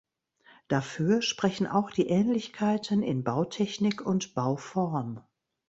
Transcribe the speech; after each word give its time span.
Dafür 0.67 1.21
sprechen 1.21 1.67
auch 1.67 1.91
die 1.91 2.07
Ähnlichkeiten 2.07 3.03
in 3.03 3.23
Bautechnik 3.23 4.01
und 4.03 4.33
Bauform. 4.33 5.23